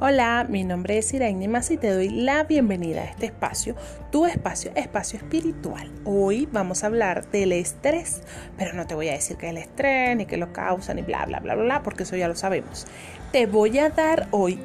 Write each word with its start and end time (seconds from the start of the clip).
Hola, 0.00 0.46
mi 0.48 0.62
nombre 0.62 0.96
es 0.96 1.12
Irene 1.12 1.48
Mas 1.48 1.72
y 1.72 1.76
te 1.76 1.90
doy 1.90 2.08
la 2.08 2.44
bienvenida 2.44 3.00
a 3.00 3.06
este 3.06 3.26
espacio, 3.26 3.74
tu 4.12 4.26
espacio, 4.26 4.70
espacio 4.76 5.18
espiritual. 5.18 5.90
Hoy 6.04 6.48
vamos 6.52 6.84
a 6.84 6.86
hablar 6.86 7.28
del 7.32 7.50
estrés, 7.50 8.22
pero 8.56 8.74
no 8.74 8.86
te 8.86 8.94
voy 8.94 9.08
a 9.08 9.14
decir 9.14 9.36
que 9.38 9.48
el 9.48 9.56
estrés, 9.56 10.16
ni 10.16 10.24
que 10.26 10.36
lo 10.36 10.52
causa, 10.52 10.94
ni 10.94 11.02
bla, 11.02 11.26
bla, 11.26 11.40
bla, 11.40 11.56
bla, 11.56 11.82
porque 11.82 12.04
eso 12.04 12.14
ya 12.14 12.28
lo 12.28 12.36
sabemos. 12.36 12.86
Te 13.32 13.46
voy 13.46 13.80
a 13.80 13.88
dar 13.88 14.28
hoy 14.30 14.60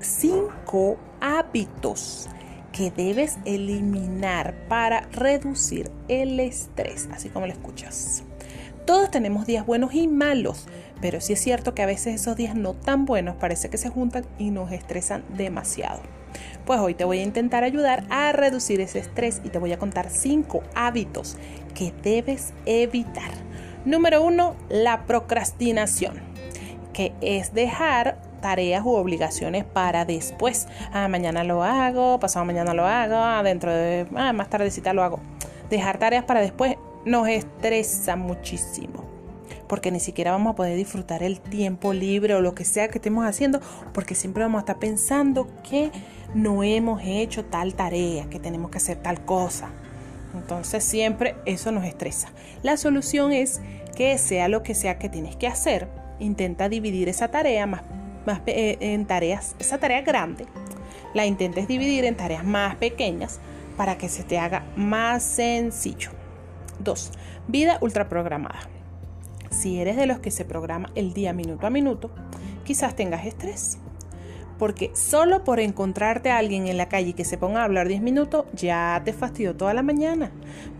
cinco 0.00 0.98
hábitos 1.22 2.28
que 2.70 2.90
debes 2.90 3.38
eliminar 3.46 4.52
para 4.68 5.00
reducir 5.12 5.90
el 6.08 6.38
estrés, 6.40 7.08
así 7.10 7.30
como 7.30 7.46
lo 7.46 7.54
escuchas. 7.54 8.22
Todos 8.88 9.10
tenemos 9.10 9.44
días 9.44 9.66
buenos 9.66 9.92
y 9.92 10.08
malos, 10.08 10.66
pero 11.02 11.20
sí 11.20 11.34
es 11.34 11.42
cierto 11.42 11.74
que 11.74 11.82
a 11.82 11.86
veces 11.86 12.14
esos 12.14 12.36
días 12.36 12.54
no 12.54 12.72
tan 12.72 13.04
buenos 13.04 13.36
parece 13.36 13.68
que 13.68 13.76
se 13.76 13.90
juntan 13.90 14.24
y 14.38 14.50
nos 14.50 14.72
estresan 14.72 15.24
demasiado. 15.36 16.00
Pues 16.64 16.80
hoy 16.80 16.94
te 16.94 17.04
voy 17.04 17.18
a 17.18 17.22
intentar 17.22 17.64
ayudar 17.64 18.04
a 18.08 18.32
reducir 18.32 18.80
ese 18.80 19.00
estrés 19.00 19.42
y 19.44 19.50
te 19.50 19.58
voy 19.58 19.74
a 19.74 19.78
contar 19.78 20.08
cinco 20.08 20.62
hábitos 20.74 21.36
que 21.74 21.92
debes 22.02 22.54
evitar. 22.64 23.30
Número 23.84 24.22
uno, 24.22 24.56
la 24.70 25.04
procrastinación, 25.04 26.14
que 26.94 27.12
es 27.20 27.52
dejar 27.52 28.22
tareas 28.40 28.86
u 28.86 28.92
obligaciones 28.92 29.66
para 29.66 30.06
después. 30.06 30.66
Ah, 30.94 31.08
mañana 31.08 31.44
lo 31.44 31.62
hago, 31.62 32.18
pasado 32.20 32.46
mañana 32.46 32.72
lo 32.72 32.86
hago, 32.86 33.16
ah, 33.16 33.42
dentro 33.42 33.70
de 33.70 34.06
ah, 34.16 34.32
más 34.32 34.48
tardecita 34.48 34.94
lo 34.94 35.02
hago. 35.02 35.20
Dejar 35.68 35.98
tareas 35.98 36.24
para 36.24 36.40
después 36.40 36.78
nos 37.04 37.28
estresa 37.28 38.16
muchísimo. 38.16 39.04
Porque 39.66 39.90
ni 39.90 40.00
siquiera 40.00 40.32
vamos 40.32 40.52
a 40.52 40.56
poder 40.56 40.76
disfrutar 40.76 41.22
el 41.22 41.40
tiempo 41.40 41.92
libre 41.92 42.34
o 42.34 42.40
lo 42.40 42.54
que 42.54 42.64
sea 42.64 42.88
que 42.88 42.98
estemos 42.98 43.26
haciendo, 43.26 43.60
porque 43.92 44.14
siempre 44.14 44.42
vamos 44.42 44.58
a 44.58 44.62
estar 44.62 44.78
pensando 44.78 45.48
que 45.68 45.90
no 46.34 46.62
hemos 46.62 47.02
hecho 47.04 47.44
tal 47.44 47.74
tarea, 47.74 48.28
que 48.30 48.38
tenemos 48.38 48.70
que 48.70 48.78
hacer 48.78 48.98
tal 48.98 49.24
cosa. 49.24 49.70
Entonces 50.34 50.84
siempre 50.84 51.36
eso 51.44 51.72
nos 51.72 51.84
estresa. 51.84 52.28
La 52.62 52.76
solución 52.76 53.32
es 53.32 53.60
que 53.96 54.16
sea 54.18 54.48
lo 54.48 54.62
que 54.62 54.74
sea 54.74 54.98
que 54.98 55.08
tienes 55.08 55.36
que 55.36 55.48
hacer, 55.48 55.88
intenta 56.18 56.68
dividir 56.68 57.08
esa 57.08 57.28
tarea 57.28 57.66
más, 57.66 57.82
más 58.26 58.40
eh, 58.46 58.76
en 58.80 59.06
tareas, 59.06 59.54
esa 59.58 59.78
tarea 59.78 60.02
grande, 60.02 60.46
la 61.14 61.26
intentes 61.26 61.66
dividir 61.66 62.04
en 62.04 62.16
tareas 62.16 62.44
más 62.44 62.76
pequeñas 62.76 63.40
para 63.76 63.98
que 63.98 64.08
se 64.08 64.22
te 64.24 64.38
haga 64.38 64.64
más 64.76 65.22
sencillo. 65.22 66.17
2. 66.80 67.10
Vida 67.48 67.78
ultraprogramada. 67.80 68.60
Si 69.50 69.80
eres 69.80 69.96
de 69.96 70.06
los 70.06 70.18
que 70.18 70.30
se 70.30 70.44
programa 70.44 70.90
el 70.94 71.14
día 71.14 71.32
minuto 71.32 71.66
a 71.66 71.70
minuto, 71.70 72.10
quizás 72.64 72.94
tengas 72.94 73.26
estrés. 73.26 73.78
Porque 74.58 74.90
solo 74.94 75.44
por 75.44 75.60
encontrarte 75.60 76.30
a 76.30 76.38
alguien 76.38 76.66
en 76.66 76.76
la 76.76 76.88
calle 76.88 77.12
que 77.12 77.24
se 77.24 77.38
ponga 77.38 77.60
a 77.60 77.64
hablar 77.64 77.88
10 77.88 78.02
minutos, 78.02 78.46
ya 78.52 79.00
te 79.04 79.12
fastidió 79.12 79.54
toda 79.54 79.72
la 79.72 79.82
mañana. 79.82 80.32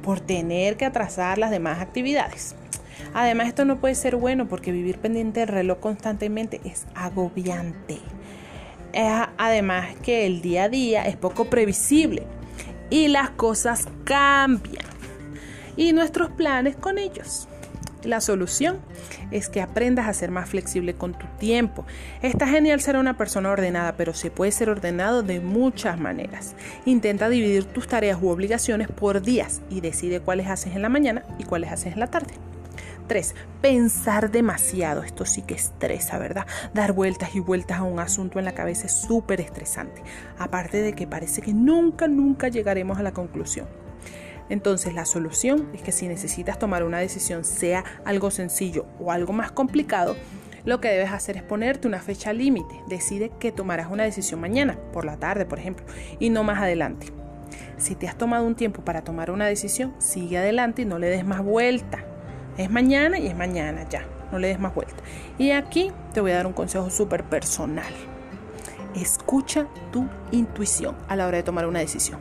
Por 0.02 0.20
tener 0.20 0.76
que 0.76 0.84
atrasar 0.84 1.38
las 1.38 1.50
demás 1.50 1.80
actividades. 1.80 2.56
Además, 3.14 3.48
esto 3.48 3.64
no 3.64 3.78
puede 3.78 3.94
ser 3.94 4.16
bueno 4.16 4.48
porque 4.48 4.72
vivir 4.72 4.98
pendiente 4.98 5.40
del 5.40 5.48
reloj 5.48 5.78
constantemente 5.78 6.60
es 6.64 6.86
agobiante. 6.94 7.98
Además 9.36 9.94
que 10.02 10.26
el 10.26 10.40
día 10.40 10.64
a 10.64 10.68
día 10.68 11.06
es 11.06 11.16
poco 11.16 11.44
previsible 11.44 12.24
y 12.90 13.08
las 13.08 13.30
cosas 13.30 13.86
cambian 14.04 14.87
y 15.78 15.92
nuestros 15.94 16.30
planes 16.30 16.76
con 16.76 16.98
ellos. 16.98 17.48
La 18.04 18.20
solución 18.20 18.78
es 19.30 19.48
que 19.48 19.60
aprendas 19.60 20.06
a 20.06 20.12
ser 20.12 20.30
más 20.30 20.48
flexible 20.48 20.94
con 20.94 21.14
tu 21.14 21.26
tiempo. 21.38 21.84
Está 22.22 22.46
genial 22.46 22.80
ser 22.80 22.96
una 22.96 23.16
persona 23.16 23.50
ordenada, 23.50 23.96
pero 23.96 24.14
se 24.14 24.30
puede 24.30 24.52
ser 24.52 24.70
ordenado 24.70 25.22
de 25.22 25.40
muchas 25.40 25.98
maneras. 25.98 26.54
Intenta 26.84 27.28
dividir 27.28 27.64
tus 27.64 27.88
tareas 27.88 28.18
u 28.20 28.28
obligaciones 28.28 28.88
por 28.88 29.22
días 29.22 29.62
y 29.70 29.80
decide 29.80 30.20
cuáles 30.20 30.48
haces 30.48 30.76
en 30.76 30.82
la 30.82 30.88
mañana 30.88 31.24
y 31.38 31.44
cuáles 31.44 31.72
haces 31.72 31.94
en 31.94 32.00
la 32.00 32.06
tarde. 32.08 32.34
3. 33.08 33.34
Pensar 33.62 34.30
demasiado. 34.30 35.02
Esto 35.02 35.24
sí 35.24 35.42
que 35.42 35.54
estresa, 35.54 36.18
¿verdad? 36.18 36.46
Dar 36.74 36.92
vueltas 36.92 37.34
y 37.34 37.40
vueltas 37.40 37.78
a 37.78 37.82
un 37.82 37.98
asunto 37.98 38.38
en 38.38 38.44
la 38.44 38.52
cabeza 38.52 38.86
es 38.86 38.92
súper 38.92 39.40
estresante. 39.40 40.02
Aparte 40.38 40.82
de 40.82 40.92
que 40.92 41.06
parece 41.06 41.40
que 41.40 41.52
nunca, 41.52 42.06
nunca 42.06 42.48
llegaremos 42.48 42.98
a 42.98 43.02
la 43.02 43.12
conclusión. 43.12 43.66
Entonces 44.48 44.94
la 44.94 45.04
solución 45.04 45.68
es 45.74 45.82
que 45.82 45.92
si 45.92 46.08
necesitas 46.08 46.58
tomar 46.58 46.82
una 46.84 46.98
decisión, 46.98 47.44
sea 47.44 47.84
algo 48.04 48.30
sencillo 48.30 48.86
o 48.98 49.12
algo 49.12 49.32
más 49.32 49.52
complicado, 49.52 50.16
lo 50.64 50.80
que 50.80 50.88
debes 50.88 51.12
hacer 51.12 51.36
es 51.36 51.42
ponerte 51.42 51.88
una 51.88 52.00
fecha 52.00 52.32
límite. 52.32 52.82
Decide 52.88 53.30
que 53.38 53.52
tomarás 53.52 53.90
una 53.90 54.04
decisión 54.04 54.40
mañana, 54.40 54.78
por 54.92 55.04
la 55.04 55.16
tarde, 55.16 55.46
por 55.46 55.58
ejemplo, 55.58 55.86
y 56.18 56.30
no 56.30 56.44
más 56.44 56.60
adelante. 56.60 57.06
Si 57.78 57.94
te 57.94 58.08
has 58.08 58.16
tomado 58.16 58.44
un 58.44 58.54
tiempo 58.54 58.82
para 58.82 59.02
tomar 59.02 59.30
una 59.30 59.46
decisión, 59.46 59.94
sigue 59.98 60.38
adelante 60.38 60.82
y 60.82 60.84
no 60.84 60.98
le 60.98 61.08
des 61.08 61.24
más 61.24 61.42
vuelta. 61.42 62.04
Es 62.56 62.70
mañana 62.70 63.18
y 63.18 63.28
es 63.28 63.36
mañana 63.36 63.88
ya, 63.88 64.04
no 64.32 64.38
le 64.38 64.48
des 64.48 64.58
más 64.58 64.74
vuelta. 64.74 64.96
Y 65.38 65.52
aquí 65.52 65.92
te 66.12 66.20
voy 66.20 66.32
a 66.32 66.36
dar 66.36 66.46
un 66.46 66.52
consejo 66.52 66.90
súper 66.90 67.24
personal. 67.24 67.92
Escucha 68.94 69.68
tu 69.92 70.08
intuición 70.32 70.96
a 71.08 71.14
la 71.14 71.26
hora 71.28 71.36
de 71.36 71.44
tomar 71.44 71.66
una 71.66 71.78
decisión. 71.78 72.18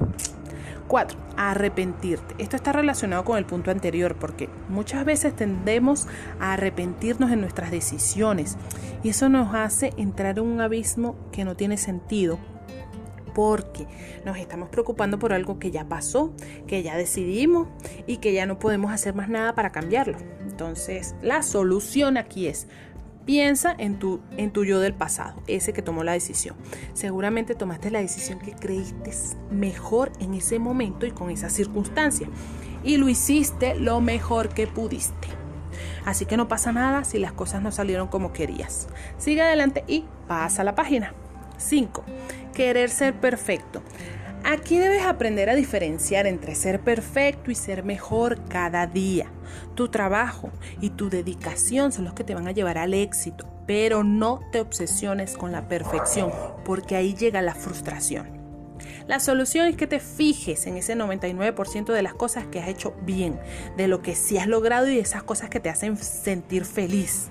4. 0.88 1.18
Arrepentirte. 1.38 2.36
Esto 2.38 2.56
está 2.56 2.72
relacionado 2.72 3.24
con 3.24 3.38
el 3.38 3.46
punto 3.46 3.72
anterior 3.72 4.16
porque 4.16 4.50
muchas 4.70 5.06
veces 5.06 5.36
tendemos 5.36 6.08
a 6.40 6.53
arrepentirnos 6.53 7.31
en 7.31 7.42
nuestras 7.42 7.72
decisiones 7.72 8.58
y 9.03 9.09
eso 9.09 9.30
nos 9.30 9.53
hace 9.53 9.94
entrar 9.97 10.40
en 10.40 10.46
un 10.46 10.62
abismo 10.62 11.16
que 11.31 11.46
no 11.46 11.56
tiene 11.56 11.78
sentido 11.78 12.40
porque 13.38 13.86
nos 14.26 14.40
estamos 14.40 14.70
preocupando 14.70 15.20
por 15.20 15.31
algo 15.31 15.59
que 15.59 15.70
ya 15.70 15.88
pasó, 15.88 16.34
que 16.66 16.81
ya 16.81 16.97
decidimos 16.97 17.68
y 18.08 18.18
que 18.18 18.34
ya 18.34 18.47
no 18.47 18.58
podemos 18.58 18.92
hacer 18.92 19.14
más 19.14 19.30
nada 19.30 19.53
para 19.53 19.72
cambiarlo. 19.72 20.18
Entonces, 20.42 21.14
la 21.22 21.44
solución 21.44 22.18
aquí 22.18 22.47
es 22.47 22.68
Piensa 23.28 23.76
en 23.78 24.00
tu, 24.00 24.22
en 24.38 24.52
tu 24.52 24.64
yo 24.64 24.80
del 24.80 24.94
pasado, 24.94 25.44
ese 25.48 25.74
que 25.74 25.82
tomó 25.82 26.06
la 26.06 26.14
decisión. 26.14 26.56
Seguramente 26.94 27.56
tomaste 27.56 27.92
la 27.92 28.00
decisión 28.00 28.40
que 28.40 28.54
creíste 28.54 29.12
mejor 29.52 30.14
en 30.22 30.34
ese 30.34 30.60
momento 30.60 31.06
y 31.06 31.12
con 31.12 31.30
esa 31.30 31.50
circunstancia. 31.50 32.30
Y 32.86 32.96
lo 32.96 33.10
hiciste 33.10 33.76
lo 33.76 34.00
mejor 34.00 34.48
que 34.48 34.66
pudiste. 34.66 35.28
Así 36.06 36.26
que 36.26 36.38
no 36.38 36.48
pasa 36.48 36.72
nada 36.72 37.04
si 37.04 37.20
las 37.20 37.34
cosas 37.34 37.62
no 37.62 37.74
salieron 37.74 38.08
como 38.08 38.32
querías. 38.32 38.88
Sigue 39.18 39.42
adelante 39.42 39.84
y 39.88 40.06
pasa 40.30 40.64
la 40.64 40.74
página. 40.74 41.14
5. 41.58 42.06
Querer 42.54 42.90
ser 42.90 43.14
perfecto. 43.20 43.84
Aquí 44.50 44.78
debes 44.78 45.03
aprender 45.03 45.50
a 45.50 45.56
diferenciar 45.56 46.25
entre 46.25 46.56
ser 46.56 46.80
perfecto 46.80 47.52
y 47.52 47.56
ser 47.56 47.84
mejor 47.84 48.40
cada 48.47 48.88
día. 48.88 49.30
Tu 49.75 49.90
trabajo 49.90 50.52
y 50.80 50.91
tu 50.91 51.09
dedicación 51.09 51.91
son 51.91 52.06
los 52.06 52.13
que 52.13 52.24
te 52.24 52.34
van 52.34 52.47
a 52.47 52.53
llevar 52.53 52.78
al 52.78 52.94
éxito, 52.94 53.46
pero 53.68 54.06
no 54.06 54.40
te 54.53 54.62
obsesiones 54.62 55.35
con 55.35 55.52
la 55.52 55.68
perfección, 55.68 56.31
porque 56.63 56.96
ahí 56.96 57.13
llega 57.13 57.41
la 57.41 57.56
frustración. 57.56 58.30
La 59.06 59.19
solución 59.19 59.68
es 59.68 59.75
que 59.75 59.85
te 59.85 60.00
fijes 60.00 60.66
en 60.66 60.78
ese 60.78 60.96
99% 60.96 61.91
de 61.91 62.02
las 62.02 62.14
cosas 62.14 62.46
que 62.47 62.62
has 62.62 62.69
hecho 62.69 62.96
bien, 63.02 63.38
de 63.75 63.90
lo 63.90 64.02
que 64.02 64.16
sí 64.16 64.38
has 64.38 64.47
logrado 64.47 64.90
y 64.90 64.97
esas 64.97 65.24
cosas 65.24 65.50
que 65.50 65.59
te 65.59 65.68
hacen 65.68 65.97
sentir 65.97 66.64
feliz. 66.64 67.28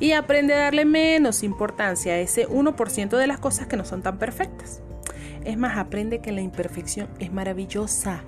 Y 0.00 0.10
aprende 0.10 0.54
a 0.54 0.62
darle 0.62 0.84
menos 0.84 1.44
importancia 1.44 2.14
a 2.14 2.18
ese 2.18 2.48
1% 2.48 3.16
de 3.16 3.26
las 3.28 3.38
cosas 3.38 3.68
que 3.68 3.76
no 3.76 3.84
son 3.84 4.02
tan 4.02 4.18
perfectas. 4.18 4.82
Es 5.48 5.56
más, 5.56 5.78
aprende 5.78 6.18
que 6.18 6.30
la 6.30 6.42
imperfección 6.42 7.08
es 7.18 7.32
maravillosa. 7.32 8.20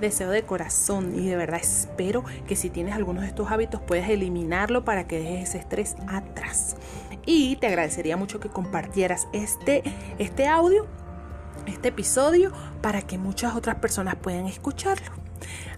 Deseo 0.00 0.30
de 0.30 0.42
corazón 0.44 1.14
y 1.14 1.26
de 1.26 1.36
verdad 1.36 1.60
espero 1.60 2.24
que 2.48 2.56
si 2.56 2.70
tienes 2.70 2.94
algunos 2.94 3.24
de 3.24 3.28
estos 3.28 3.50
hábitos 3.50 3.82
puedas 3.82 4.08
eliminarlo 4.08 4.82
para 4.82 5.06
que 5.06 5.18
dejes 5.18 5.50
ese 5.50 5.58
estrés 5.58 5.96
atrás. 6.08 6.78
Y 7.26 7.56
te 7.56 7.66
agradecería 7.66 8.16
mucho 8.16 8.40
que 8.40 8.48
compartieras 8.48 9.28
este, 9.34 9.82
este 10.18 10.48
audio, 10.48 10.86
este 11.66 11.88
episodio, 11.88 12.52
para 12.80 13.02
que 13.02 13.18
muchas 13.18 13.54
otras 13.54 13.76
personas 13.76 14.16
puedan 14.16 14.46
escucharlo. 14.46 15.12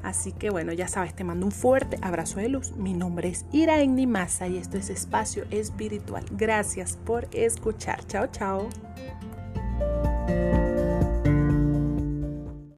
Así 0.04 0.30
que 0.30 0.50
bueno, 0.50 0.72
ya 0.72 0.86
sabes, 0.86 1.12
te 1.12 1.24
mando 1.24 1.44
un 1.44 1.52
fuerte 1.52 1.98
abrazo 2.02 2.38
de 2.38 2.48
luz. 2.48 2.70
Mi 2.76 2.94
nombre 2.94 3.30
es 3.30 3.46
Iraín 3.50 4.08
Masa 4.08 4.46
y 4.46 4.58
esto 4.58 4.78
es 4.78 4.90
Espacio 4.90 5.44
Espiritual. 5.50 6.24
Gracias 6.30 6.96
por 7.04 7.26
escuchar. 7.32 8.06
Chao, 8.06 8.28
chao. 8.28 8.68